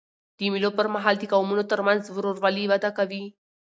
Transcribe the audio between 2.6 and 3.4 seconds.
وده کوي.